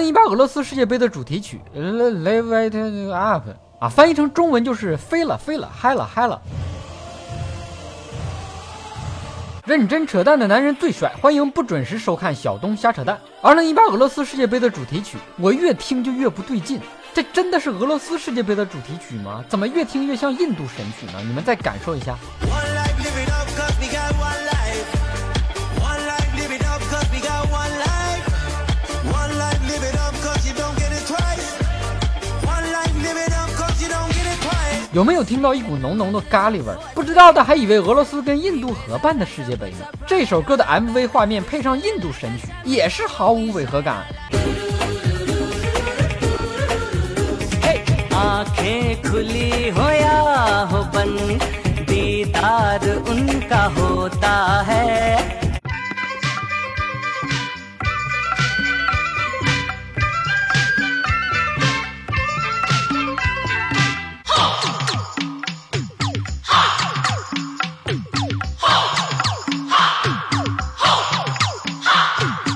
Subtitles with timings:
[0.00, 6.40] 零一八俄罗斯世界杯的主题曲《Live It Up》啊，翻译成中文就是飞了飞了，嗨了嗨了。
[9.66, 13.20] 认真扯淡的男人最帅，欢迎不准时收看小东瞎扯淡。
[13.42, 16.80] 二零一八俄罗斯世界杯的主题曲，我越听就越不对劲，
[17.12, 19.44] 这真的是俄罗斯世界杯的主题曲吗？
[19.50, 21.20] 怎么越听越像印度神曲呢？
[21.22, 22.16] 你们再感受一下。
[34.92, 36.74] 有没有听到一股浓浓的咖喱味？
[36.96, 39.86] 不知道的还以为俄罗斯跟印度合办的世界杯呢。
[40.04, 44.04] 这首歌的 MV 画面配上印度神曲，也是毫无违和感。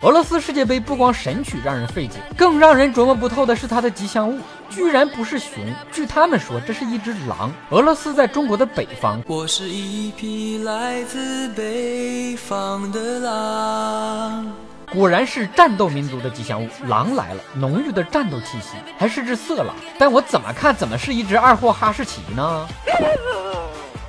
[0.00, 4.38] 俄罗斯世界杯不光神曲让人费解，更让人琢磨不透的是它的吉祥物，
[4.70, 5.50] 居然不是熊。
[5.90, 7.52] 据他们说，这是一只狼。
[7.70, 14.46] 俄罗斯在中国的北方，我是一匹来自北方的狼。
[14.92, 19.74] 果然是战斗民族的吉祥物，狼来了，浓郁的战斗气息，还是只色狼。
[19.98, 22.68] 但我怎么看怎么是一只二货哈士奇呢？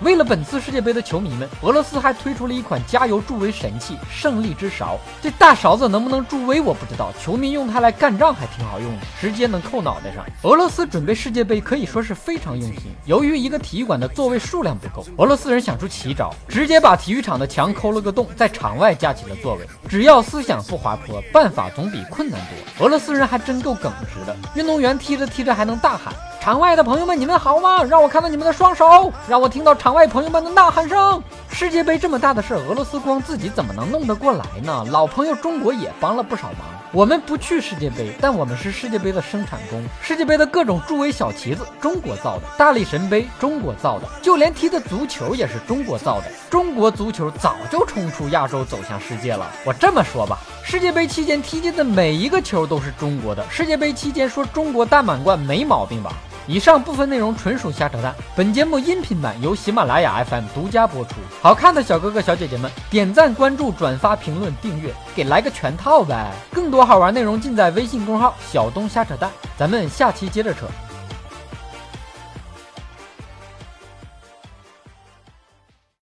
[0.01, 4.97] 为了本次世界杯的球迷们，俄罗斯还推出了一款加油助威神器——胜利之勺。
[5.21, 10.25] 这大勺子能不能助威我不知道，球迷用它来干仗还挺好用的，直接能扣脑袋上。
[10.43, 12.83] 俄罗斯准备世界杯可以说是非常用心。
[13.05, 19.67] 由于一个体育馆的座位数量不够，俄罗斯人想出奇招，直接把体育场的墙抠了个洞，在场外架起了座位。
[19.89, 22.85] 只要思想不滑坡，办法总比困难多。
[22.85, 26.13] 俄罗斯人还真够耿直的，运动员踢着踢着还能大喊。
[26.39, 27.83] 场外的朋友们，你们好吗？
[27.83, 31.21] 让我看到你们的双手，让我听到场外朋友们的呐喊声。
[31.49, 34.85] 世界杯这么大的事，俄罗斯光自己怎么能弄得过来呢？
[34.91, 36.78] 老朋友中国也帮了不少忙。
[36.91, 39.83] 我们不去世界杯，但我们是世界杯的生产工。
[40.01, 46.31] 世界杯的各种助威小旗子，中国造的；大力神杯，中国造的；就连踢的足球也是中国造的。
[46.49, 49.51] 中国足球早就冲出亚洲，走向世界了。
[49.63, 53.45] 我这么说吧，世界杯期间踢进的每一个球都是中国的。
[53.51, 56.11] 世界杯期间说中国大满贯没毛病吧？
[56.47, 58.13] 以上部分内容纯属瞎扯淡。
[58.35, 61.15] 本节目音频版由喜马拉雅 FM 独家播出。
[61.41, 66.31] 好看的小哥哥小姐姐们，点赞、关注、转发、评论、订阅，给来个全套呗！
[66.51, 69.29] 更多好玩内容尽在微信公号“小东瞎扯淡”。
[69.57, 70.65] 咱们下期接着扯。